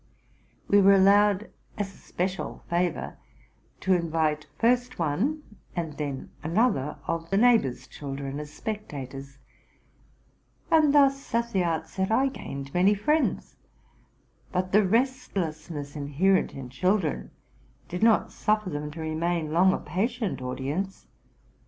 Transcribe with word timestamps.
We 0.67 0.81
were 0.81 0.95
allowed, 0.95 1.51
as 1.77 1.93
a 1.93 1.97
special 1.97 2.63
favor, 2.71 3.19
to 3.81 3.93
invite 3.93 4.47
first 4.57 4.97
one 4.97 5.43
and 5.75 5.93
then 5.93 6.31
another 6.41 6.97
of 7.05 7.29
the 7.29 7.37
neighbor's 7.37 7.85
children 7.85 8.39
as 8.39 8.51
spectators; 8.51 9.37
and 10.71 10.91
thus 10.91 11.35
at 11.35 11.51
the 11.53 11.63
outset 11.63 12.09
I 12.09 12.29
gained 12.29 12.73
many 12.73 12.95
friends, 12.95 13.57
but 14.51 14.71
the 14.71 14.87
restlessness 14.87 15.95
inherent 15.95 16.55
in 16.55 16.69
children 16.69 17.29
did 17.87 18.01
not 18.01 18.31
suffer 18.31 18.71
them 18.71 18.89
to 18.93 19.01
remain 19.01 19.53
long 19.53 19.71
a 19.71 19.77
patient 19.77 20.41
audience. 20.41 21.05